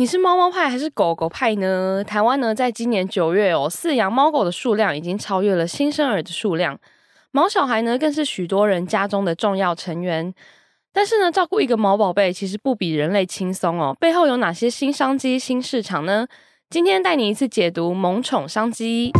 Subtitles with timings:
[0.00, 2.04] 你是猫猫派还是狗狗派呢？
[2.06, 6.78] 台湾呢，在今年九月哦，饲养猫狗的数量已经超越了新生儿的数量。
[7.32, 10.32] 毛小孩呢，更是许多人家中的重要成员。
[10.92, 13.92] 但是呢，照顾一个毛宝贝其实不比人类轻松哦。
[13.98, 16.28] 背后有哪些新商机、新市场呢？
[16.70, 19.10] 今天带你一次解读萌宠商机。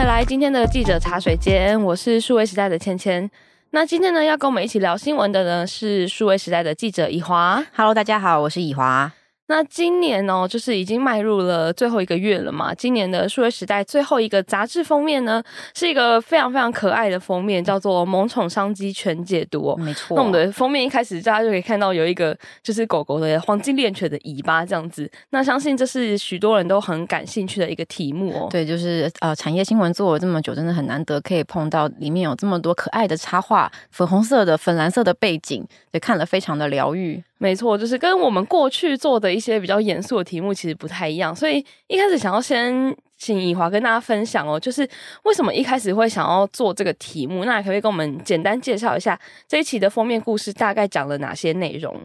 [0.00, 3.30] 回来今天的记者茶水间，我是数位时代的芊芊。
[3.72, 7.62] 那今天呢，要跟我们一起聊新闻的呢，是数位时代的记者以华。
[7.76, 9.12] Hello，大家好，我是以华。
[9.50, 12.72] 那今年哦，就是已经迈入了最后一个月了嘛。
[12.72, 15.42] 今年的数位时代最后一个杂志封面呢，
[15.74, 19.76] 是一个非常非常可爱的封面，叫做《萌宠商机全解读》哦。
[19.76, 20.14] 没错。
[20.14, 25.10] 那我们的封面一开始大家就可以看到有一个就是狗狗的黄金猎犬的尾巴这样子。
[25.30, 28.46] 那相信这是许多人都很感兴趣的一个题目哦。
[28.52, 37.20] 对，就是呃，产业新闻做了这么久，真的很难得可以碰到里面有这么多可爱的插画，粉红色的、粉蓝色的背景，也看了非常的疗愈。
[37.42, 44.86] 没错，就是跟我们过去做的一些比较严肃的题目其实不太一样，所以一开始想要先请以华跟大家分享哦，就是
[45.22, 47.46] 为什么一开始会想要做这个题目？
[47.46, 49.18] 那可不可以跟我们简单介绍一下
[49.48, 51.98] 这一期的封面故事大概讲了哪些内容？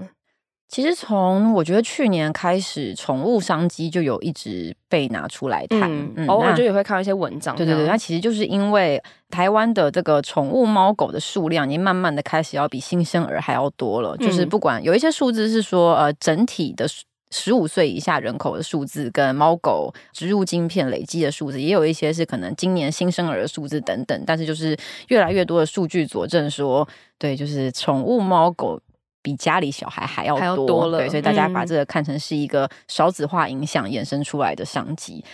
[0.68, 7.56] 其实从我觉得去年开始，宠物商机就有一直被拿出来谈，嗯，嗯偶尔就也会看到一些文章。
[7.56, 14.18] 对对对，那其实就是因为台湾的这个宠物猫狗的数量已经慢慢的开始要比新生儿还要多了。
[14.20, 16.88] 嗯、就是不管有一些数字是说，呃，整体的
[17.30, 24.24] 十五岁以下人口的数字跟猫狗植入晶片累积的数字，也有一些是可能今年新生儿的数字等等。
[24.26, 24.76] 但是就是
[25.10, 26.86] 越来越多的数据佐证说，
[27.20, 28.82] 对，就是宠物猫狗。
[29.26, 35.16] 比家里小孩还要多，还要多了，对，所以大家把这个看成是一个少子化影响衍生出来的商机。
[35.16, 35.26] 嗯、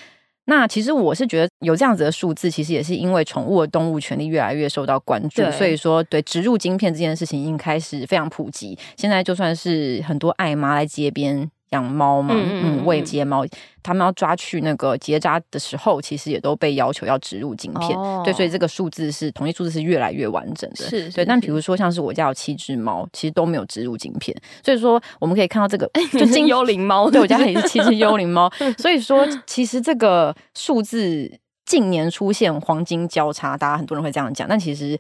[0.46, 8.80] 那其实我是觉得有这样子的数字，其实也是因为宠物的动物权利越来越受到关注，所以说对植入晶片这件事情已经开始非常普及。
[8.96, 11.52] 现在就算是很多爱妈来街边。
[11.72, 13.46] 养猫嘛，嗯，喂接猫，
[13.82, 21.24] 他们要抓去那个结扎的时候，其实也都被要求要植入晶片，哦、对，所以这个数字是统计数字是越来越完整的，是，对。
[21.24, 35.00] 但比如说像是我家有七只猫，其实都没有植入晶片，所以说我们可以看到这个，就是幽灵猫，对，我家也是七只幽灵猫， 所以说其实这个数字近年出现黄金交叉，大家很多人会这样讲，但其实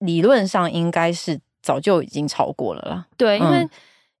[0.00, 3.60] 理论上应该是早就已经超过了啦，对，因为。
[3.60, 3.70] 嗯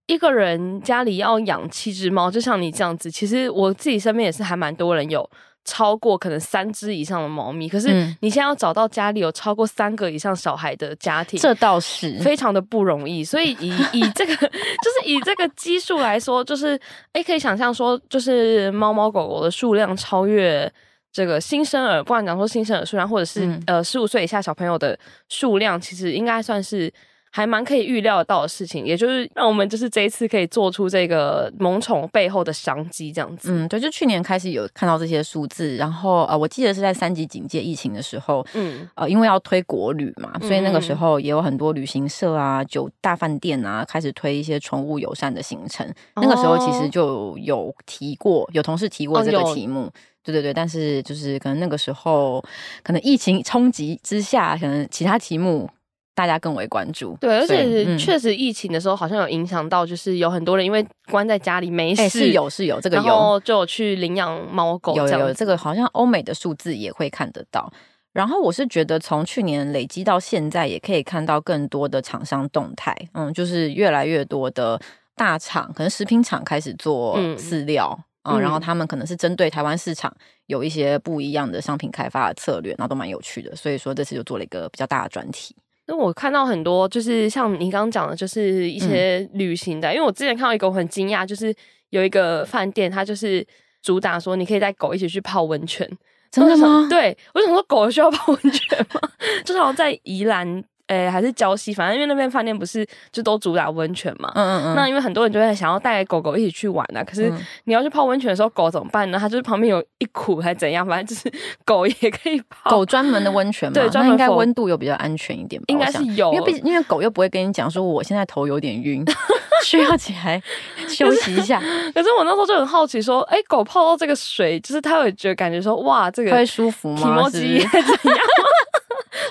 [0.06, 3.10] 一个人家里要养七只猫，就像你这样子。
[3.10, 5.28] 其实我自己身边也是还蛮多人有
[5.64, 7.66] 超过可能三只以上的猫咪。
[7.66, 7.88] 可是
[8.20, 13.24] 你现在要找到家里有超过三个以上小孩的家庭，这倒是非常的不容易。
[13.24, 16.78] 所以以 以这个就是以这个基数来说，就是
[17.12, 20.70] 哎，可以想象说，就是猫猫狗狗的数量超越
[21.10, 24.98] 这个新生儿，不管讲说新生儿数量，或者是、嗯、呃十五岁以下小朋友的
[25.30, 26.92] 数量，其实应该算是。
[27.36, 33.50] 还蛮可以预料到的事情，也就是让我们就是这一次可以做出这个萌宠背后的商机这样子。
[33.50, 45.84] 嗯，对，就去年开始有看到这些数字，然后呃，我记得是在三级警戒疫情的时候，嗯，呃，因为要推国旅嘛，所以那个时候也有很多旅行社啊、酒大饭店啊开始推一些宠物友善的行程。
[46.14, 52.40] 哦、那个时候其实就有提过，有同事提过这个题目，哦、对对对，但是就是可能那个时候
[52.84, 55.68] 可能疫情冲击之下，可能其他题目。
[56.14, 67.72] 大家更为关注，对，而且确实疫情的时候好像有影响到，就是有很多人因为关在家里没事，欸、是有是有这个有，然后就去领养猫狗，有有这个好像欧美的数字也会看得到。
[68.12, 74.80] 然后我是觉得从去年累积到现在，也可以看到更多的厂商动态，嗯，就是越来越多的
[75.16, 77.92] 大厂，可能食品厂开始做饲料，
[78.22, 80.14] 嗯，嗯，然后他们可能是针对台湾市场
[80.46, 85.56] 有一些不一样的商品开发的策略，然后都蛮有趣的，所以说这次就做了一个比较大的专题。
[85.86, 89.88] 那我看到很多，就是像你刚刚讲的，就是一些旅行的。
[89.88, 91.54] 嗯、因为我之前看到一个我很惊讶，就是
[91.90, 93.46] 有一个饭店，它就是
[93.82, 95.88] 主打说你可以带狗一起去泡温泉。
[96.30, 96.86] 真的吗？
[96.90, 99.00] 对，我想说狗需要泡温泉吗？
[99.44, 100.64] 就好像在宜兰。
[100.88, 104.30] 诶、欸，还是礁溪，反正因为那边饭店不是就都主打温泉嘛。
[104.34, 104.74] 嗯嗯嗯。
[104.76, 107.32] 那因为很多人就会想要带狗狗一起去玩啊，可是
[107.64, 109.18] 你要去泡温泉的时候，狗怎么办呢？
[109.18, 111.32] 它就是旁边有一苦还是怎样，反正就是
[111.64, 112.70] 狗也可以泡。
[112.70, 115.64] 狗专门的温泉嘛，对，专门应该温度又比较安全一点吧。
[115.68, 119.02] 应该是有，因为毕竟因为狗又不会跟你讲说我现在头有点晕，
[119.64, 120.42] 需要起来
[120.86, 121.58] 休息一下。
[121.94, 127.24] 可是， 我那时候就很好奇说，哎、欸，狗泡到这个水，就是它会觉得感觉说，哇，这个会舒服吗？
[127.30, 127.70] 是怎样？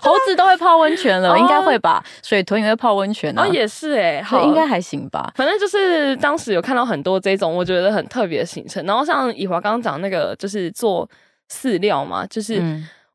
[0.03, 2.03] 猴子都会泡温泉了，应该会吧？
[2.21, 5.31] 水豚也会泡温泉啊，也是哎，好，应该还行吧。
[5.35, 11.09] 反正就是当时有看到很多这种我觉得很特别的行程，然后像以华刚刚讲那个，就是做
[11.49, 12.61] 饲料嘛，就是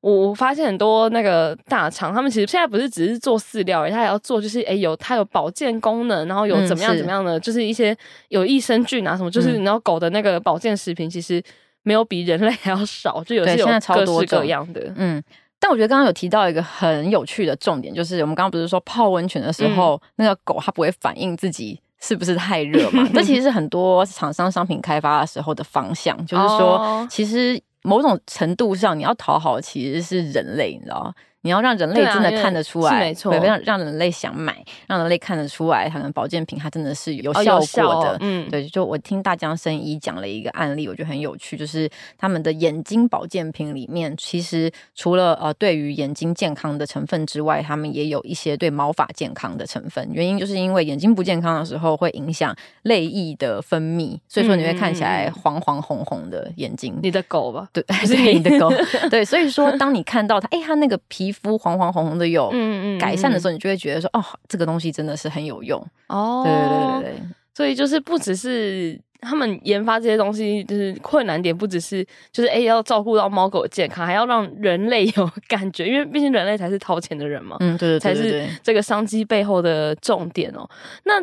[0.01, 7.97] 我我发现很多那个大厂，他们其实现在不是只是做饲料，而已，他还要做就是诶、欸、有它有保健功能，然后有怎么样怎么样的，嗯、是就是一些
[8.29, 11.43] 有益生菌啊什么，就是你知道狗的那个保健食品其实
[11.83, 14.93] 没有比人类还要少，就有些有各式各样的。
[14.97, 15.23] 嗯，
[15.61, 23.09] 但我觉得刚刚有提到一个很有趣的重点，就是我们刚刚不是说泡温泉的时候，嗯、那个狗它不会反应自己是不是太热嘛？
[23.15, 27.61] 这其实是很多厂商商品开发的时候的方向，就是说其实。
[27.83, 31.15] 某种程度上，你要讨好其实是人类，你知道吗？
[31.43, 34.57] 你要让人类真的看得出来，啊、没错，让让人类想买，
[34.89, 38.11] 让人类看得出来，可能保健品它真的是有效果的。
[38.11, 41.89] 哦哦、嗯，对，就我听大江生医讲了一个案例，我觉得很有趣，就是
[42.19, 50.07] 他们的眼睛保健品里面，其实除了呃对于眼睛健康的成分之外，他们也有一些对毛发健康的成分。
[50.13, 56.99] 原因就是因为眼睛不健康的时候，会影响泪液的分泌，所以说你会看起来黄黄红红的眼睛。
[57.01, 57.69] 你的狗吧？
[57.73, 58.69] 对，是你的狗。
[59.09, 61.28] 对，所以说当你看到它，哎，它那个皮。
[61.29, 62.51] 皮肤黄黄红红的有
[62.99, 65.79] 改善的时候，你就会觉得说，哦，这个东西真的是很有用
[66.09, 66.43] 哦。
[66.43, 67.23] 对对对对，
[67.55, 72.03] 所以就是不只是他们研发这些东西，就是困难点不只是
[72.33, 77.59] 就是哎要照顾到猫狗的健康，还要让人类有感觉，因为毕竟人类才是掏钱的人嘛。
[77.61, 80.67] 嗯，对对，才是这个商机背后的重点哦。
[81.05, 81.23] 那。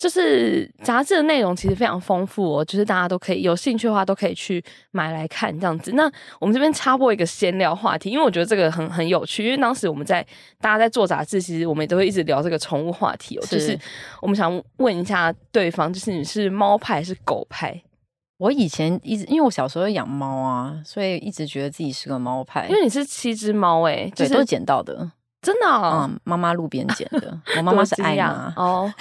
[0.00, 5.92] 就是杂志的内容其实非常丰富哦，就是大家都可以有兴趣的话都可以去买来看这样子。
[5.92, 6.10] 那
[6.40, 10.26] 我们这边插播一个闲聊话题，因为我觉得这个很很有趣，因为当时我们在
[10.58, 13.42] 大家在做杂志，其实我们也都会一直聊这个宠物话题哦。
[13.44, 13.78] 是就是
[14.22, 17.78] 我们想问一下对方，就是你是猫派还是狗派？
[18.38, 22.66] 我以前一直因为我小时候养猫啊，所以一直觉得自己是个猫派。
[22.70, 25.12] 因为你是七只猫诶，就是、对，都是捡到的。
[25.42, 27.38] 真的、哦，嗯，妈妈路边捡的。
[27.56, 28.92] 我妈妈是爱妈哦。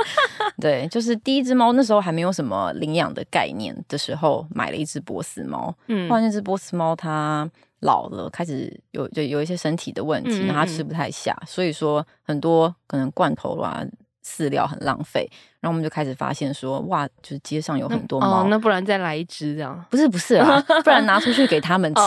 [0.60, 5.74] 对，就是第一只猫那时候还没有什么领养的概念的时候，买了一只波斯猫。
[5.86, 7.50] 嗯，后来那只波斯猫它
[7.80, 13.82] 老了，开始有就有一些身体的问题，然后它吃不太下，嗯嗯，所以说很多可能罐头啊。
[14.26, 15.30] 饲料很浪费，
[15.60, 19.84] 然后我们就开始发现说，哇，就是街上有很多猫，哦，那不然再来一只这样？
[19.88, 22.00] 不是不是啊， 不然拿出去给他们吃。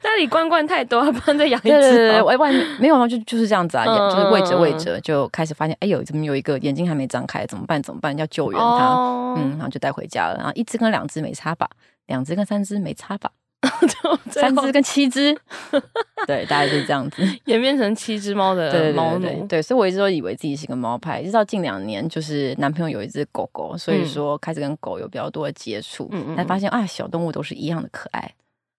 [0.00, 1.70] 家里罐罐太多，不然再养一只。
[1.70, 3.08] 对对对，外外没有啊？
[3.08, 7.46] 就就是这样子啊，嗯、就是喂着喂着就开始发现，哎呦，怎么有一个眼睛还没张开？
[7.46, 7.82] 怎么办？
[7.82, 8.16] 怎么办？
[8.16, 8.66] 要救援它。
[8.66, 10.36] 哦、嗯，然后就带回家了。
[10.36, 11.68] 然后一只跟两只没差吧，
[12.06, 13.30] 两只跟三只没差吧。
[14.30, 15.36] 三只跟七只，
[16.26, 19.20] 对，大概就是这样子， 演变成七只猫的猫奴。
[19.20, 28.32] 对，对，所以我一直都以为自己是个猫派，一直到近两年，就是男朋友有一只狗狗，所以说开始跟狗有比较多的接触，嗯，才发现啊，小动物都是一样的可爱。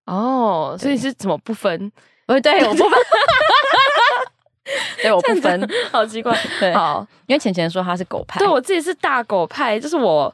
[0.06, 1.92] 哦，所以是怎么不分？
[2.28, 3.00] 呃，对，我不分，
[5.02, 6.34] 对，我不分，好奇怪。
[6.58, 10.34] 对，好，因为浅浅说他是狗派，对我自己是大狗派，就是我，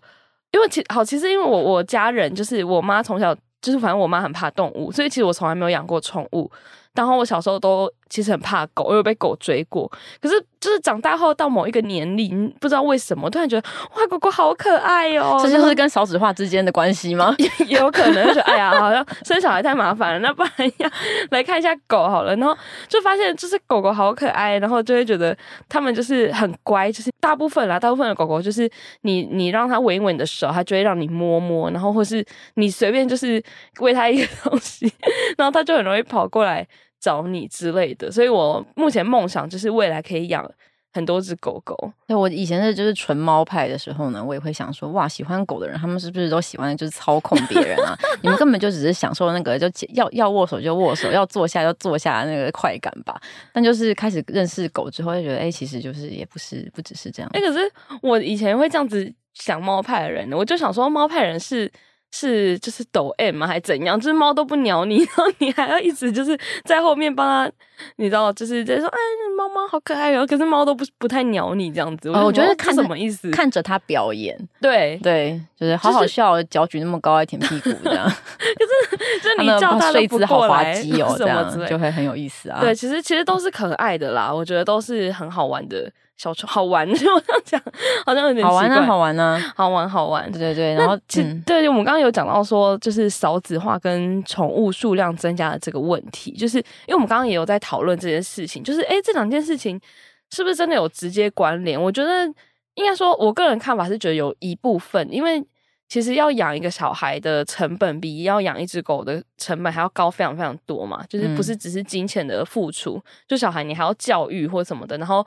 [0.51, 3.35] 因为其好，其实因为我我家人就是我妈从小。
[3.65, 6.51] 就是反正我妈很怕动物，所以其实我从来没有养过宠物。
[6.95, 9.91] 然后我小时候都其实很怕狗，我有被狗追过。
[10.21, 15.39] 可是就是长大后到某一个年龄，不知道为什么突然觉得哇，狗狗好可爱哦！
[15.43, 17.35] 这就是跟少子化之间的关系吗？
[17.37, 20.89] 也，也有可能，就哎呀，好像生小孩太麻烦了，那不然要
[21.31, 22.35] 来看一下狗好了。
[22.35, 22.57] 然后
[22.87, 25.37] 就发现就是狗狗好可爱，然后就会觉得
[25.67, 28.69] 它们就是很乖，就是大部分啦，大部分的狗狗就是
[29.01, 32.25] 你你让它闻一闻你的手，它就会让你摸摸，然后或是
[32.55, 33.43] 你随便就是
[33.79, 34.91] 喂它一个东西，
[35.37, 36.65] 然后它就很容易跑过来。
[37.05, 40.43] 找你之类的，所以我目前梦想就是未来可以养
[40.91, 41.77] 很多只狗狗。
[42.07, 47.95] 那我以前是就是纯猫派的时候呢，我也会想说，哇，喜欢狗的人，他们是不是都喜欢就是操控别人啊？
[48.23, 53.21] 你们根本就只是享受那个就要要握手就握手，要坐下就坐下那个快感吧。
[53.53, 57.29] 但就是开始认识狗之后，就觉得哎、欸，其实就是也不是不只是这样。
[57.35, 57.71] 哎、欸，可是
[58.01, 61.71] 我以前会这样子想猫派的人，我就想说猫派人是。
[62.15, 63.45] 是就是抖 M 吗？
[63.45, 63.99] 还是怎样？
[63.99, 67.51] 就是猫都不鸟你，然后你还要一直就是在后面帮它，
[67.97, 68.97] 你知道，就是在说哎，
[69.37, 70.25] 猫猫好可爱哦。
[70.25, 72.09] 可是猫都不不太鸟你这样子。
[72.09, 73.29] 我觉得看什么意思？
[73.31, 78.05] 看着它表演，对对，就是好好笑，脚举那么高，还舔屁股这样。
[78.07, 80.87] 可是就是你叫它都不过来，什
[81.27, 82.61] 么之类，就会很有意思啊。
[82.61, 85.91] 对，其实其实都是可爱的啦，我觉得都是很好玩的。
[86.17, 87.61] 小丑好玩， 就我这样讲，
[88.05, 90.31] 好像有点好玩啊，好玩啊，好玩好玩。
[90.31, 99.79] 对对对，然后其、嗯、对，我们刚刚有讲到说，就是少子化跟宠物数量增加的这个问题，就是因为我们刚刚也有在讨论这件事情，就是哎，这两件事情
[100.31, 101.81] 是不是真的有直接关联？
[101.81, 102.25] 我觉得
[102.75, 105.45] 应该说，我个人看法是觉得有一部分，因为。
[105.87, 114.97] 其实要养一个小孩的成本比要养一只狗的成本还要高非常非常多嘛，就是不是只是金钱的付出，嗯、就小孩你还要教育或什么的。
[114.97, 115.25] 然后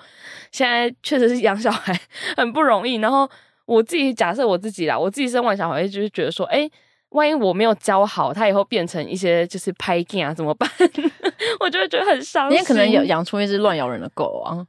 [0.50, 1.98] 现在确实是养小孩
[2.36, 2.96] 很不容易。
[2.96, 3.28] 然后
[3.66, 6.68] 我自己假设我自己啦，我自己生完小孩就是觉得说，哎，
[7.10, 10.68] 万一我没有教好，他以后变成一些就是拍镜啊，怎么办？
[11.60, 12.58] 我就会觉得很伤心。
[12.58, 14.66] 你可能养养出一只乱咬人的狗啊，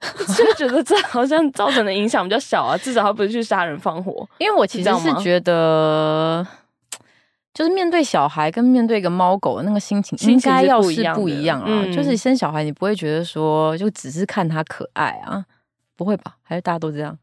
[0.36, 4.26] 就觉得这好像造成的影响比较小啊，至少他不是去杀人放火。
[4.38, 6.46] 因为我其实是觉得，
[7.52, 11.66] 就是面对小孩跟面对一个猫狗的那个心情，应该要是不一样啊。
[11.68, 15.44] 嗯、就是生小孩，你不会觉得说就只是看他可爱啊，
[15.96, 16.36] 不会吧？
[16.42, 17.18] 还是大家都这样？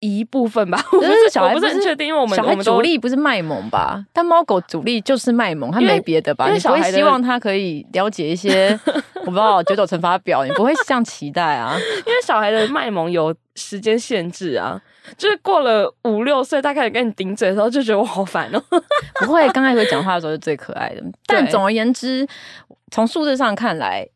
[0.00, 4.04] 一部分吧， 我不是小孩不是很确定，因为我们小孩主力不是卖萌吧？
[4.12, 6.48] 但猫狗主力就是卖萌，它没别的吧？
[6.50, 8.78] 你不会希望它可以了解一些
[9.24, 11.76] 我不知道九九乘法表，你不会这样期待啊？
[12.06, 14.80] 因为小孩的卖萌有时间限制啊，
[15.16, 18.62] 就是过了五六岁，他开始跟你顶嘴的时候，就觉得我好烦哦。
[19.20, 21.02] 不会，刚开始讲话的时候是最可爱的。
[21.26, 22.26] 但总而言之，
[22.90, 24.06] 从数字上看来。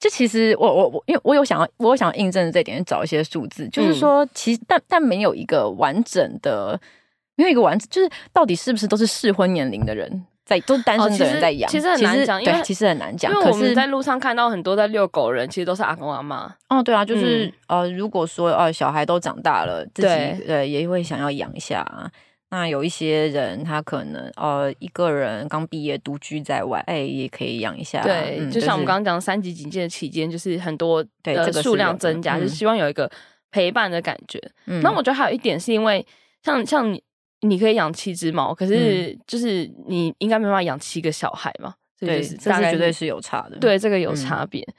[0.00, 6.80] 就其实我我我，因为我有想要，我有想要印证这点，找一些数字，就是说，其实但但没有一个完整的，
[7.36, 13.30] 没有一个完整，就是到底是不是都是适婚年龄的人在，都是单身的人在养，哦，其实很难讲，因为其实很难讲。
[13.30, 16.50] 因为我们在路上看到很多在遛狗人，其实都是阿公阿妈。
[16.70, 21.86] 哦，对啊，就是、嗯、呃，如果说呃小孩都长大了，自己对呃也会想要养一下。
[22.52, 28.02] 那有一些人，他可能呃一个人刚毕业独居在外，哎，也可以养一下。
[28.02, 33.08] 对，嗯、就像我们刚刚讲三级警戒的期间，就是很多的数量增加，就是希望有一个
[33.52, 34.40] 陪伴的感觉。
[34.66, 36.04] 嗯、那我觉得还有一点是因为，
[36.42, 37.00] 像像你，
[37.42, 41.74] 你可以养七只猫，可是就是你应该没办法养七个小孩嘛。
[42.00, 43.56] 对，这是绝对是有差的。
[43.58, 44.60] 对，这个有差别。
[44.62, 44.74] 嗯、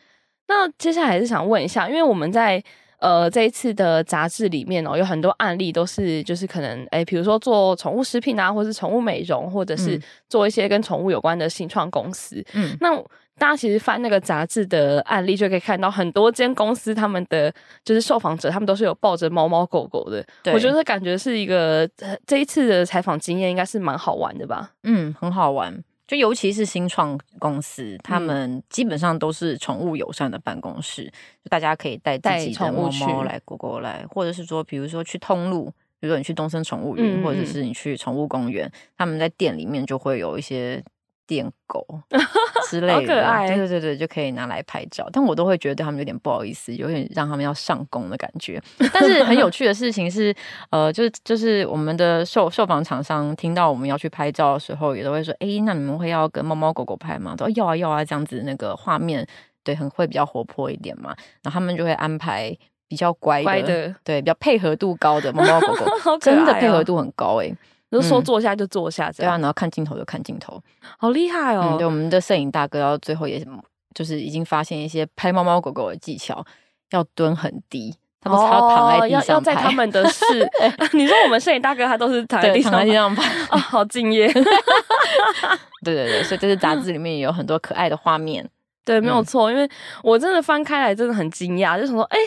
[0.49, 2.61] 那接下来还是想问一下，因为我们在。
[3.01, 12.45] 呃，这一次的杂志里面哦，有很多案例都是就是可能诶，比如说做宠物食品啊，或是宠物美容，或者是做一些跟宠物有关的新创公司。
[12.53, 12.95] 嗯，那
[13.39, 17.51] 大家其实翻那个杂志的案例，就可以看到很多间公司他们的
[17.83, 20.23] 就是受访者，他们都是有抱着猫猫狗狗的。
[20.43, 21.89] 对，我觉得感觉是一个
[22.27, 24.69] 这一次的采访经验应该是蛮好玩的吧？
[24.83, 25.83] 嗯，很好玩。
[26.11, 31.13] 就尤其是新创公司，他们基本上都是宠物友善的办公室，嗯、
[31.45, 40.83] 就大家可以带自己的猫猫来、狗狗来，或者是说，比如说去通路，比如说你去东森宠物园，嗯、或者是你去宠物公园，他们在店里面就会有一些。
[41.31, 41.87] 电狗
[42.69, 45.07] 之类的，对对对对，就可以拿来拍照。
[45.13, 48.61] 但我都会觉得对他们有点不好意思，有点让他们要上工的感觉。
[48.93, 50.35] 但是很有趣的事情是，
[50.71, 59.25] 呃，就是就是我们的受受访厂商听到我们要去拍照的时候，也都会说：“哎，那你们会要跟猫猫狗狗拍吗？”要啊要啊，这样子那个画面
[59.63, 61.15] 对很会比较活泼一点嘛。
[61.41, 62.53] 然后他们就会安排
[62.89, 67.57] 比较乖的，乖的对，比较配合度高的猫猫狗狗， 哦、真的配合度很高哎、欸。
[67.91, 70.61] 就说坐下就坐下，这样、嗯、对啊，然后看镜头就看镜头，
[70.97, 71.77] 好厉害哦、嗯！
[71.77, 73.45] 对，我们的摄影大哥，到最后也
[73.93, 76.43] 就是已经发现一些拍猫猫狗狗的技巧，
[76.91, 79.25] 要蹲很低，他们要躺在地上拍。
[79.25, 80.49] 哦、要在他们的 是，
[80.93, 83.13] 你说我们摄影大哥他都是躺在地上，拍啊、
[83.51, 84.31] 哦，好敬业。
[85.83, 88.47] 对对对，所以这是杂志里面也有很多可爱的画面。
[88.85, 89.69] 对，没有错，嗯、因为
[90.01, 92.17] 我真的翻开来真的很惊讶，就想说，哎。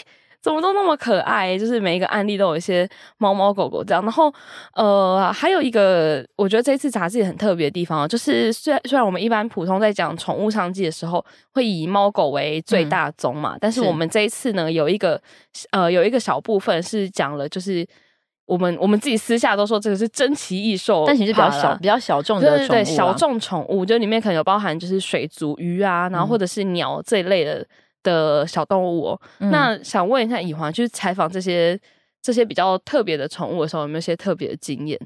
[0.44, 2.86] 怎么都那么可爱，就是每一个案例都有一些
[3.16, 4.02] 猫猫狗狗这样。
[4.02, 4.30] 然后，
[4.74, 11.24] 呃，还有一个我觉得这次杂志也很特别的地方，就是虽然虽然我们一般普通在讲宠物商机的时候
[11.54, 15.18] 会以猫狗为最大宗嘛，嗯、但是我们这一次呢有一个
[15.70, 17.86] 呃有一个小部分是讲了，就是
[18.44, 27.66] 我们我们自己私下都说这个是珍奇异兽，但其实比较小比较小众的宠物、啊，对对对，小众宠物，就里面可能有包含就是水族鱼啊，然后或者是鸟这一类的。
[28.04, 31.76] 的小动物哦，嗯、那想问一下以华，就是采访这些
[32.22, 34.96] 这些比较特别的宠物的时候，有没有一些特别的经验？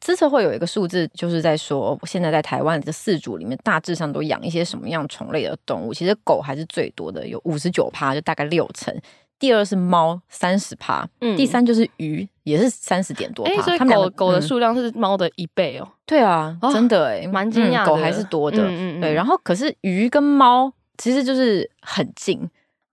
[0.00, 5.92] 资策会有一个数字，就是在说，现在在台湾的四组里面，大致上都养一些什么样种类的动物？
[5.92, 8.96] 其实狗还是最多的，有五十九趴，就大概六成。
[9.40, 11.04] 第二是猫，三十趴。
[11.20, 13.62] 嗯，第三就是鱼，也是三十点多趴。
[13.62, 15.88] 所以狗狗的数量是猫的一倍哦。
[16.06, 18.58] 对啊，真的哎，蛮惊讶，狗还是多的。
[18.68, 20.72] 嗯嗯，对，然后可是鱼跟猫。
[20.98, 22.48] 其实就是很近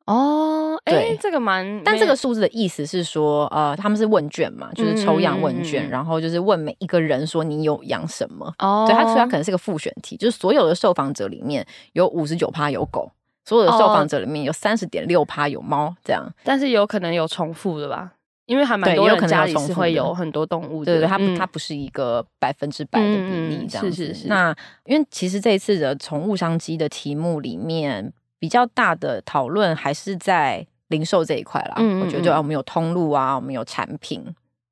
[0.05, 8.53] 哦，哎、欸，这个蛮，但这个数字的意思是说，呃，他们是问卷嘛，就是抽样问卷，嗯、然后就是问每一个人说你有养什么？
[8.59, 13.11] 哦，对，他说他可能是个复选题，就是所有的受访者里面有五十九趴有狗，
[13.45, 18.11] 所有的受访者里面有三十点六趴有猫，这样，但是有可能有重复的吧？
[18.45, 23.91] 因为还蛮多人家里是会有很多动物的，对对，它不，它不是一个百分之百的比例这样子。
[23.91, 24.27] 是是是。
[24.27, 31.75] 那因为其实这一次的宠物商机的题目里面，比较大的讨论还是在零售这一块啦。
[31.77, 34.23] 嗯，我觉得啊，我们有通路啊，我们有产品，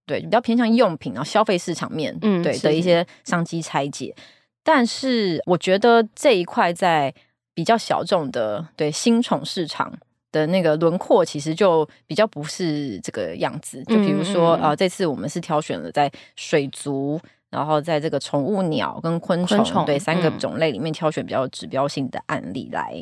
[0.05, 4.15] 对，比较偏向用品啊，消费市场面，嗯，对的一些商机拆解。
[4.63, 7.11] 但是我觉得这一块在
[7.55, 9.91] 比较小众的对新宠市场。
[10.33, 17.17] 的那个轮廓其实就比较不是这个样子，就比如说啊、这次我们是挑选了在水族
[17.49, 22.93] 然后在这个宠物鸟跟昆虫，对三个种类里面挑选比较有指标性的案例来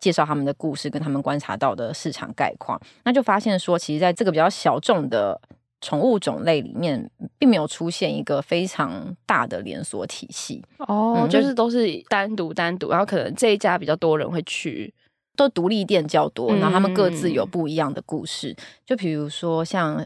[0.00, 5.40] 介绍他们的故事跟他们观察到的市场概况，那就发现说，其实在这个比较小众的。
[5.80, 10.60] 宠物种类里面并没有出现一个非常大的连锁体系。
[10.78, 14.92] 哦，嗯、就是都是单独单独，然后可能这一家比较多人会去，
[15.38, 18.50] 都独立店较多，然后他们各自有不一样的故事。
[18.50, 20.04] 嗯、就比如说像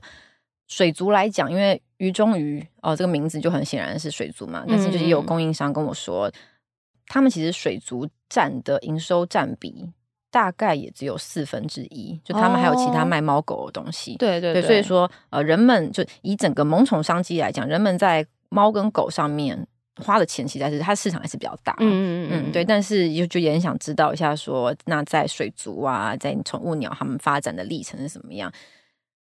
[0.69, 6.33] 水族来讲，因为鱼中鱼哦，这个名字就很显然是水族嘛，但是就是也有供应商跟我说，嗯、
[7.07, 9.91] 他们其实水族占的营收占比。
[10.33, 14.17] 大概也只有四分之一，就他们还有其他卖猫狗的东西。
[14.17, 21.75] 对对对，所以说呃，人们就以整个萌宠商机来讲，人们在猫跟狗上面花的钱，其实是它市场还是比较大。
[21.81, 22.65] 嗯嗯嗯，对。
[22.65, 28.53] 但是就就也很想知道一下说，说那在水族啊，在宠物鸟他们发展的历程是什么样？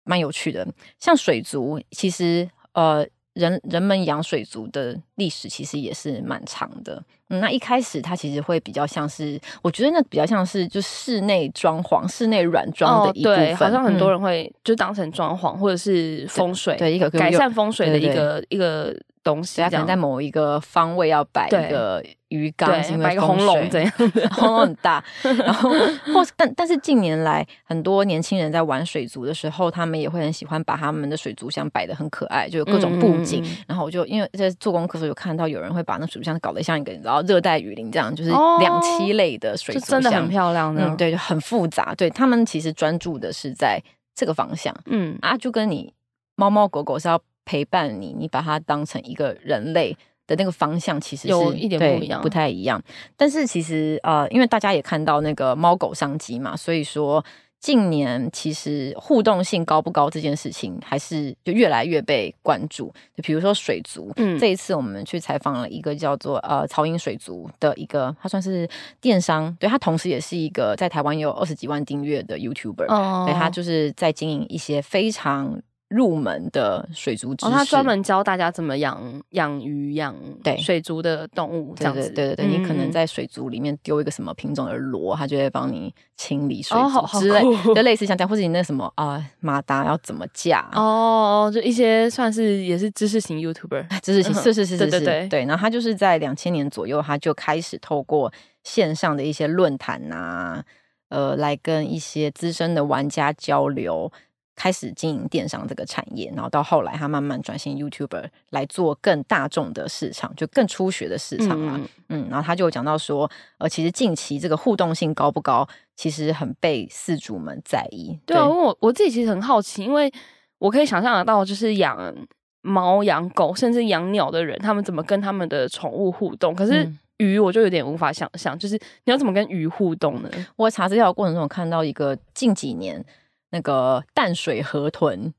[0.05, 0.67] 蛮有趣的。
[0.99, 3.07] 像水族，其实呃。
[3.35, 18.95] 人人们养水族的历史其实也是蛮长的，嗯，那一开始它其实会比较像是，我觉得那比较像是就室内装潢、室内软装的一部分，哦，对，好像很多人会就当成装潢或者是风水，对，对一个改善风水的一个一个
[19.33, 22.03] 东西，可能在某一个方位要摆一个。
[22.31, 22.71] 鱼缸
[23.03, 23.93] 摆个红龙这样，
[24.31, 25.03] 红龙很大。
[25.21, 25.69] 然后
[26.15, 33.43] 或但但是近年来，很多年轻人在玩水族的时候，他们也会很喜欢把他们的水族箱摆的很可爱，就有各种布景。
[33.45, 40.85] 嗯、然后我就因为在做功课的时候，有看到有人会把那水族箱搞得像一个然后热带雨林这样，就是两栖类的水族箱，真的很漂亮的。
[40.87, 41.93] 嗯，对，就很复杂。
[41.97, 43.83] 对他们其实专注的是在
[44.15, 44.73] 这个方向。
[44.87, 45.93] 嗯啊，就跟你
[46.37, 49.97] 猫猫狗狗是要陪伴你，你把它当成一个人类。
[50.27, 52.81] 的那个方向其实是有一点不一样，不太一样。
[53.17, 57.25] 但是其实呃，因为大家也看到那个猫狗商机嘛，所以说
[57.59, 62.95] 近年其实互动性高不高这件事情，还是就越来越被关注。
[63.13, 68.71] 就比如说水族，嗯，这一次我们去采访了一个叫做呃曹营水族的一个，他算是
[69.01, 75.61] 电商，对，他同时也是一个在台湾有二十几万订阅的 YouTuber，哦，对，他就是在经营一些非常。
[75.91, 82.09] 入门的水族知识，哦，他专门教大家怎么养养鱼、养对水族的动物，这样子。
[82.11, 87.43] 对对对，你可能在水族里面丢一个什么品种的螺，他就会帮你清理水族之类，
[87.75, 95.45] 就 类似像这样，或者你那什么啊马达要怎么架哦，就一些算是也是知识型 YouTuber，知识型是是是是是，对对。
[95.45, 100.65] 然后他就是在两千年左右，他就开始透过线上的一些论坛啊，
[101.09, 104.13] 呃，来跟一些资深的玩家交流。
[104.61, 111.77] 开始经营电商这个产业，然后到后来他慢慢转型 YouTuber 来做更大众的市场，就更初学的市场嘛。
[111.79, 118.21] 嗯，嗯，然后他就讲到说，呃，其实近期这个互动性高不高，其实很被饲主们在意。
[118.27, 120.13] 对啊，因为我我自己其实很好奇，因为
[120.59, 122.15] 我可以想象得到，就是养
[122.61, 126.55] 猫、养狗，甚至养鸟的人，他们怎么跟他们的宠物互动？
[126.55, 130.29] 可是鱼，我就有点无法想象，就是你要怎么跟鱼互动呢？
[130.57, 133.03] 我查资料的过程中，我看到一个近几年。
[133.51, 135.33] 那个淡水河豚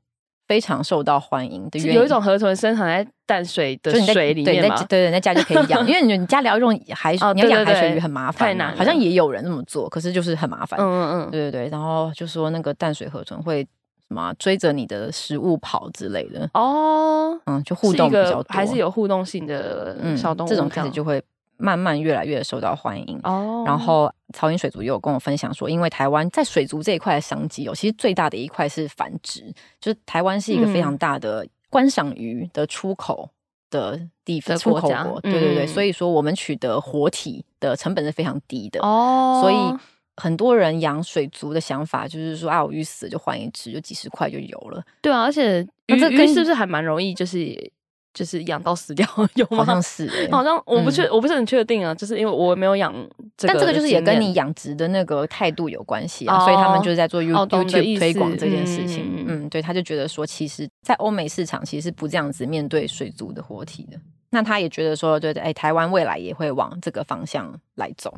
[0.46, 4.76] 非常受到欢迎的，有一种河豚生长在淡水的水里面嘛？
[4.84, 8.76] 对对，那家就可以养，因为你你家里要用海水， 你要养海水鱼很麻烦，太难。
[8.76, 10.78] 好像也有人那么做，可是就是很麻烦。
[10.78, 11.68] 嗯嗯嗯，对对对。
[11.70, 13.62] 然后就说那个淡水河豚会
[14.08, 21.22] 什么追着你的食物跑之类的哦，嗯，就互动比较多，还是有互动性的小动物，这种开始就会。
[21.56, 23.20] 慢慢越来越受到欢迎。
[23.22, 33.28] 哦，然后曹营水族也有跟我分享说，因为台湾在水族这一块的商机哦，其实最大的一块是繁殖，就是台湾是一个非常大的观赏鱼的出口
[33.70, 38.80] 的地方，出口国，对对对，所以说我们取得活体的成本是非常低的。
[38.80, 39.78] 哦，所以
[40.16, 47.72] 很多人养水族的想法就是说啊，我鱼死了就换一只，就几十块就有了，对啊，而且鱼鱼是不是还蛮容易就是。
[48.14, 49.58] 就是养到死掉 有吗？
[49.58, 51.94] 好像是、欸，好像我不确，嗯、我不是很确定啊。
[51.94, 52.92] 就是因为我没有养，
[53.38, 56.36] 但这个就是也跟你养殖的那个态度有关系啊。
[56.36, 59.10] 哦、所以他们就是在做 YouTube 推广这件事情。
[59.16, 63.98] 嗯，嗯，对，他就觉得说，其实，在欧美市场其实是不这样子面对水族的活体的。
[64.30, 68.14] 那他也觉得说，对对，哎，台湾未来也会往这个方向来走。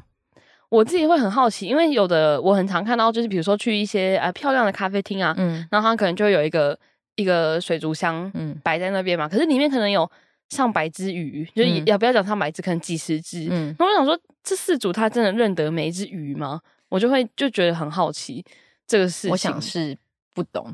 [0.71, 6.77] 我自己会很好奇，因为有的我很常看到，就是比如说去一些呃漂亮的咖啡厅啊，嗯，然后他可能就会有一个。
[7.17, 10.11] 一个水族箱，嗯，摆在那边嘛，嗯、可是里面可能有
[10.49, 13.49] 上百只鱼，嗯、就也不要讲上百只，可能几十只。
[13.51, 16.61] 嗯，那我想说，这四组他真的认得每一只鱼吗？
[16.89, 18.45] 我就会就觉得很好奇
[18.87, 19.31] 这个事情。
[19.31, 19.97] 我想是
[20.33, 20.73] 不懂，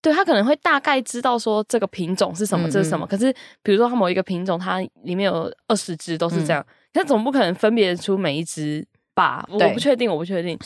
[0.00, 3.06] 对，他可能会大概知道说这个品种是什么，这是什么。
[3.06, 3.30] 可是
[3.62, 9.46] 比如说他某一个品种，它里面有二十只都是这样，他、嗯、总不可能分别出每一只吧？
[9.50, 10.58] 我不确定，我不确定。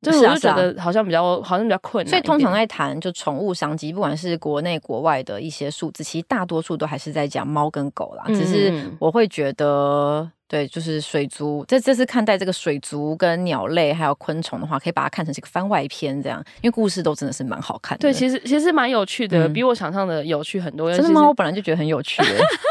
[0.00, 2.10] 就是我就觉得好像比较、好像比较困难。
[2.10, 8.24] 所以通常在谈就宠物商机，不管是国内国外的一些数字，其实大多数都还是在讲猫跟狗啦。
[8.28, 10.30] 只是我会觉得。
[10.50, 11.62] 对，就是水族。
[11.68, 18.00] 这这次看待这个水族跟鸟类还有昆虫的话，可以把它看成是一个番外篇这样，因为故事都真的是蛮好看的。
[18.00, 20.90] 对，其实其实蛮有趣的，嗯、比我想象的有趣很多。
[20.90, 22.22] 其实猫我本来就觉得很有趣，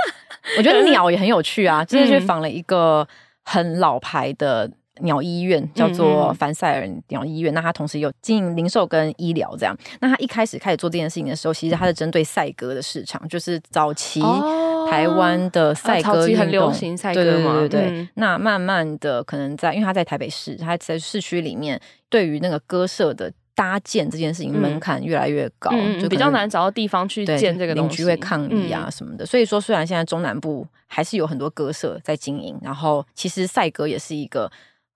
[0.58, 1.86] 我觉得鸟也很有趣啊。
[1.86, 3.08] 就是去访了一个
[3.44, 4.68] 很老牌的
[5.02, 7.52] 鸟医院，叫做凡塞尔鸟医院。
[7.52, 9.76] 嗯嗯，那他同时有经营零售跟医疗这样。
[10.00, 14.22] 那他一开始开始做这件事情的时候，其实他是针对赛鸽的市场，就是早期。
[14.22, 29.26] 哦台湾的赛鸽运动，很流行赛鸽嘛，对对对对，嗯、那慢慢的可能在，因为他在台北市，他在市区里面，对于那个鸽舍的搭建这件事情门槛越来越高，嗯、就比较难找到地方去建这个东西，邻居会抗议啊什么的。
[29.26, 34.50] 嗯、所以说，虽然现在中南部还是有很多鸽舍在经营，然后其实赛鸽也是一个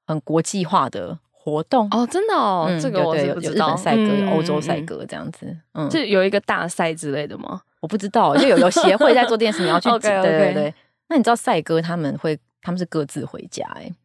[0.05, 3.69] 很国际化的活动哦，真的哦，嗯、这个我是不知道。
[3.69, 7.61] 有日本赛鸽，有欧洲赛鸽这样子，嗯，是有一个大赛之类的吗？
[7.79, 10.21] 我不知道，就有有协会在做电视，你要去 okay.
[10.21, 10.73] 对对对。
[11.07, 13.95] 那你知道赛鸽他们会他们是各自回家哎、欸，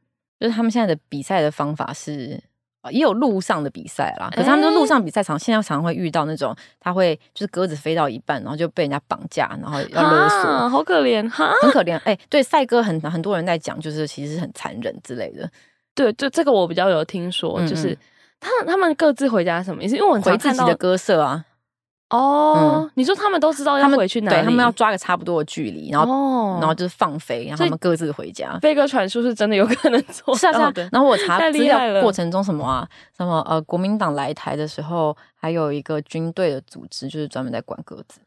[0.40, 2.42] 就是他们现在的比赛的方法是
[2.90, 12.20] 也有路上的比赛啦，可是他们的路上比赛场现在常常会遇到那种他会就是鸽子飞到一半，然后就被人家绑架，然后要勒索，好可怜哈，很可怜哎、欸。
[12.30, 15.50] 对赛鸽很很多人在讲，就是其实很残忍之类的。
[15.96, 17.98] 对，就这个我比较有听说，就是
[18.38, 19.96] 他他们各自回家什么意思？
[19.96, 21.44] 因为我回自己的歌社啊。
[22.10, 24.36] 哦，嗯、你说他们都知道要回去哪里？
[24.36, 28.56] 对，他们要抓个差不多的距离，然后，哦、然后就是放飞，然后他们各自回家。
[28.60, 30.38] 飞鸽传书是真的有可能做到的。
[30.38, 30.88] 是啊，是啊。
[30.92, 38.20] 然后我查资料过程中什么啊，什么呃，国民党来台的时候，还有一个军队的组织，就是专门在管鸽子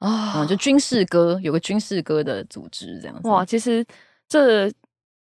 [0.00, 3.26] 啊，嗯，就军事歌，有个军事歌的组织这样子。
[3.26, 3.82] 哇，其实
[4.28, 4.70] 这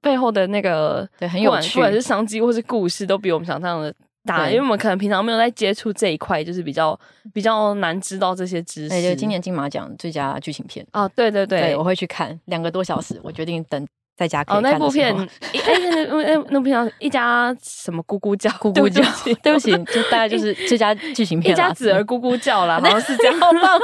[0.08, 3.94] 背后的那个对很有趣，不管是商机或是故事，都比我们想象的。
[4.26, 6.98] 大，因为我们可能平常没有在接触这一块，就是比较
[7.34, 8.90] 比较难知道这些知识。
[8.90, 13.88] 对，就今年金马奖最佳剧情片哦，对对对，对，我会去看两个多小时，我决定等。
[14.18, 19.04] 在家可以看哦，那部片，哎，那那那部片一家什么咕咕叫，咕咕叫，
[19.44, 23.80] 对不起，就大概就是这家剧情片，一家子儿咕咕叫啦， 好像是这样，好棒。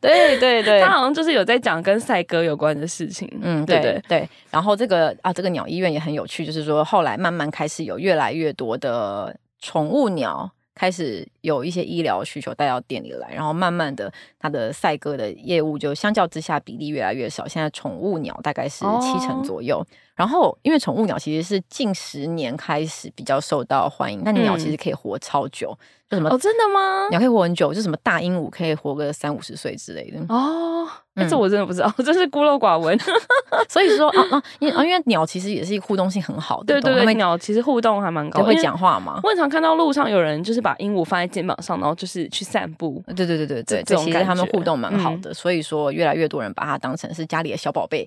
[0.00, 4.28] 对对对，他好像就是有在讲跟赛鸽有关的事情，嗯，对对对。
[4.48, 10.48] 然后这个啊，这个鸟医院也很有趣，就是说后来慢慢开始有越来越多的宠物鸟。
[10.72, 17.46] 开始有一些医疗需求带到店里来，然后慢慢的，它的赛鸽的业务就相较之下比例越来越少。
[17.46, 19.78] 现在宠物鸟大概是七成左右。
[19.78, 25.76] 哦、然后，因为宠物鸟其实是近十年开始比较受到欢迎，但鸟其实可以活超久。
[25.80, 26.28] 嗯就什么？
[26.28, 27.06] 哦，真的吗？
[27.10, 30.84] 鸟可以活很久，就什么大鹦鹉可以活个三五十岁之类的哦。
[31.14, 32.98] 嗯、这我真的不知道， 真是孤陋寡闻。
[33.70, 39.20] 所以说啊啊，因为因为鸟其实也是一个互动性很好的，对对对，鸟其实互动还蛮高，会讲话嘛。
[39.22, 43.02] 我很常看到路上有人就是把鹦鹉放在肩膀上，然后就是去散步。
[43.06, 45.30] 对对对对对，这其实他们互动蛮好的。
[45.30, 48.06] 嗯、所以说，越来越多人把它当成是家里的小宝贝。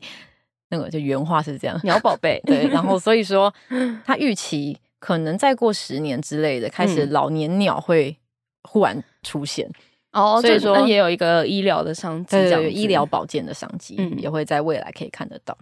[0.69, 2.41] 那个就原话是这样，鸟宝贝。
[2.45, 3.53] 对，然后所以说，
[4.05, 8.17] 他预期可能再过十年之类的，开始老年鸟会。
[8.65, 9.69] 忽然出现
[10.13, 15.55] 哦，所以说也有一个医疗的商机，这样医疗保健的商机，嗯，也会在未来可以看得到。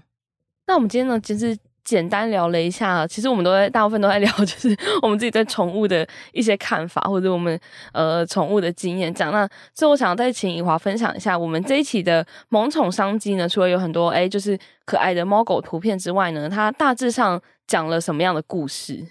[0.67, 7.59] 那我们今天呢，其实简单聊了一下，其实我们都在大部分都在聊， 就是我们自己对宠物的一些看法，或者我们
[7.93, 9.31] 呃宠物的经验讲。
[9.31, 19.05] 那所以我想再请以华分享一下，我们这一期的萌宠商机呢，除了有很多哎，就是可爱的猫狗图片之外呢，它大致上讲了什么样的故事？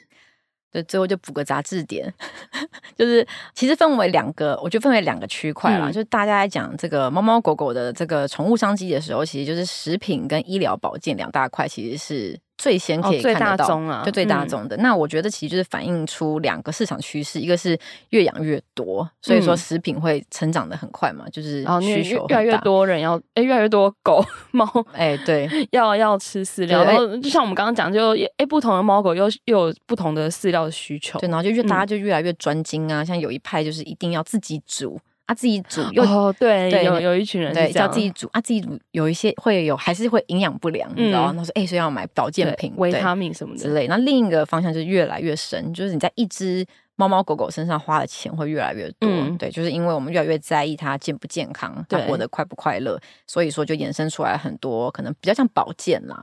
[0.72, 2.14] 对，最后就补个杂志点，
[2.96, 5.88] 就是其实分为两个，我觉得分为两个区块啦。
[5.88, 12.38] 嗯、就大家在讲这个猫猫狗狗的这个宠物商机的时候，其实就是食品跟医疗保健两大块，其实是。
[12.60, 14.76] 最先可以看得到，哦啊、就最大宗的。
[14.76, 17.78] 嗯、那我觉得其实就是反映出两个市场趋势，一个是
[18.10, 35.00] 越养越多，所以说食品会成长的很快嘛，就是需求越来越多人要，哎，越来越多狗猫，哎，对， 要要吃饲料，然后就像我们刚刚讲，就哎不同的猫狗又又有不同的饲料的需求，对，然后就越大家就越来越专精啊，嗯、像有一派就是一定要自己煮。
[35.30, 41.34] 他、啊、自己煮又哦，对，对有有一群人对叫自己煮啊，自己煮有一些会有还是会营养不良，嗯、你知道吗？
[41.38, 43.86] 他说哎，所以要买保健品、维他命什么的之类。
[43.86, 46.66] 那另一个方向就是越来越深，就是你在一只
[46.96, 49.08] 猫猫狗狗身上花的钱会越来越多。
[49.08, 56.20] 嗯、对，就是因为我们越来越在意它健不健康，它活得快不快乐，所以说就衍生出来很多可能比较像保健啦。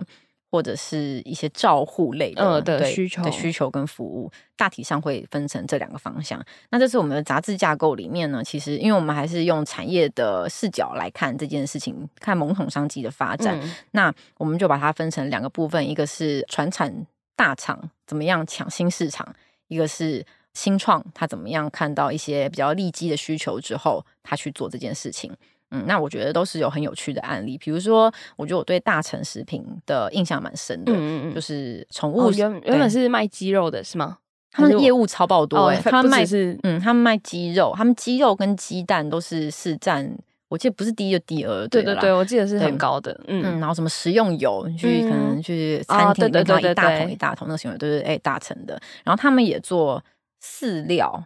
[0.50, 6.44] 或者是一些照护类的、呃、的需求的需求跟服务，大体上会分成这两个方向。
[6.70, 13.60] 那这是我们的杂志架构里面呢，其实因为我们还是用产业的视角来看这件事情，看萌宠商机的发展。
[13.62, 17.06] 嗯、那我们就把它分成两个部分，一个是传产
[17.36, 19.36] 大厂怎么样抢新市场，
[19.68, 25.32] 一个是新创，他怎么样看到一些比较利基的需求之后，他去做这件事情。
[25.72, 27.58] 嗯，那我觉得都是有很有趣的案例。
[27.58, 34.18] 比如说，我觉得我对大成食品的印象蛮深的，嗯嗯就是宠物、哦、原原本是卖鸡肉的是吗？
[34.50, 40.10] 他们业务超爆多、欸，哦、他们卖是嗯，他们卖鸡肉，他们鸡肉跟鸡蛋都是市占，
[40.48, 50.02] 我记得不是第一就第二，对对对，我记得是很高的，嗯，嗯，然后什么食用油，你去可能去餐厅对对对一大桶一大桶那个食用油都是哎大成的，然后他们也做
[50.42, 51.26] 饲料。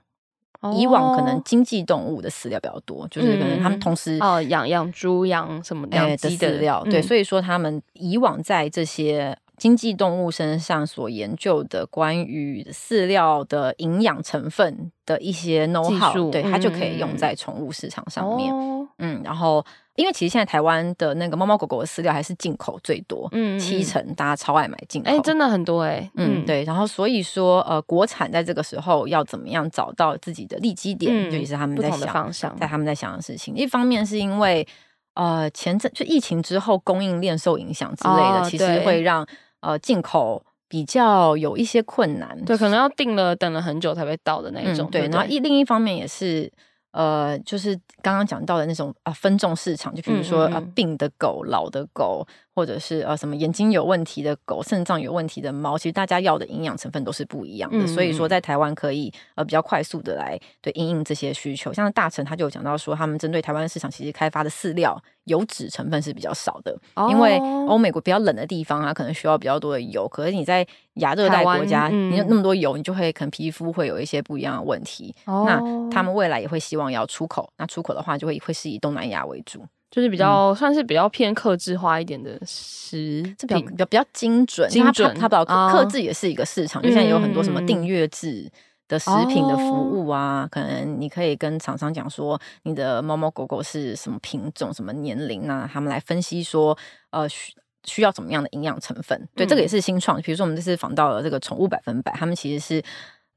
[0.77, 18.51] 以往可能经济动物的饲料比较多，就是可能他们同时哦养养猪养什么养鸡的饲料，对，所以说他们以往在这些经济动物身上所研究的关于饲料的营养成分的一些 know how，对，它就可以用在宠物市场上面，
[18.97, 19.63] 嗯，然后。
[19.95, 33.53] 因为其实现在台湾的那个猫猫狗狗的饲料还是进口最多，嗯，七成大家超爱买进口，哎、欸，真的很多哎、欸，嗯，对，然后所以说呃，国产在这个时候要怎么样找到自己的利基点，嗯、就也是他们在想在他们在想的事情。
[33.53, 34.65] 一方面是因为
[35.15, 39.27] 呃前阵就疫情之后供应链受影响之类的，哦、其实会让
[39.61, 46.51] 呃进口比较有一些困难，对，可能要订了等了很久才会到的那一种，嗯、对，对，然后一另一方面也是。
[46.93, 52.27] 呃，就是刚刚讲到的那种啊，分众市场，就比如说啊，病的狗、老的狗。
[52.53, 57.77] 或者是呃什么眼睛有问题的狗、肾脏有问题的猫，其实大家要的营养成分都是不一样的。
[57.77, 61.73] 嗯、所以说，在台湾可以呃比较快速的来对应应这些需求。
[61.73, 67.37] 像大成他就有讲到说，他们针对台湾市场其实开发的饲料油脂成分是比较少的，哦、因为
[67.67, 70.07] 欧美国比较冷的地方，啊可能需要比较多的油。
[70.07, 75.15] 可是你在亚热带国家，嗯、你有那么多油，你就会可能皮肤会有一些不一样的问题。
[75.25, 75.59] 哦、那
[75.89, 79.65] 他们未来也会希望要出口，那出口的话就会会是以东南亚为主。
[79.91, 84.69] 就是比较、嗯、算是比较偏克制化一点的食品，这比较比较精准。
[84.69, 88.49] 精准，它它比较客制也是一个市场，哦、就像有很多什么订阅制
[88.87, 96.77] 的食品的服务啊，嗯、可能你可以跟厂商讲说你的猫猫狗狗是什么品种、什么年龄啊，他们来分析说
[97.09, 99.27] 呃需需要怎么样的营养成分。
[99.35, 100.21] 对，嗯、这个也是新创。
[100.21, 102.81] 比如说我们这次访到了这个宠物百分百，他们其实是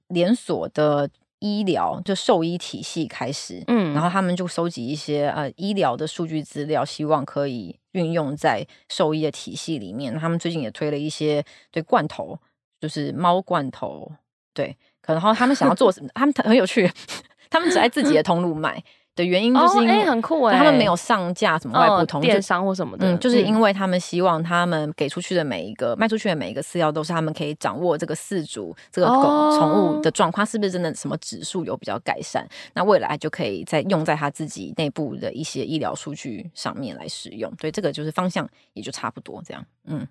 [0.07, 1.11] 连锁的。
[1.45, 10.19] 医疗就兽医体系开始，嗯，然后他们就收集一些呃医疗的数据资料，希望可以运用在兽医的体系里面。
[10.19, 12.39] 他们最近也推了一些对罐头，
[12.81, 14.11] 就是猫罐头，
[14.55, 16.09] 对，可能他们想要做什么？
[16.17, 16.91] 他们很有趣，
[17.51, 18.83] 他们只在自己的通路卖。
[19.17, 40.07] 的原因就是因为很酷哎，他们没有上架什么外部通电商或什么的，嗯，就是因为他们希望他们给出去的每一个卖出去的每一个饲料都是他们可以掌握这个饲主这个狗宠物的状况是不是真的什么指数有比较改善，那未来就可以再用在他自己内部的一些医疗数据上面来使用，所以这个就是方向也就差不多这样，嗯。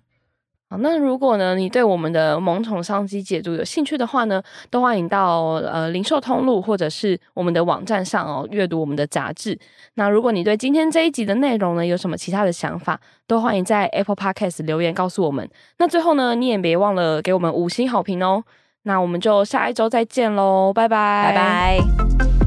[0.80, 9.56] 那如果呢，你对我们的萌宠商机解读有兴趣的话呢，都欢迎到呃零售通路或者是我们的网站上哦阅读我们的杂志。
[9.94, 15.48] 那如果你对今天这一集的内容呢有什么其他的想法，都欢迎在 Apple Podcast 留言告诉我们。
[15.78, 18.42] 那最后呢，你也别忘了给我们五星好评哦。
[18.82, 22.43] 那我们就下一周再见喽，拜拜，拜拜。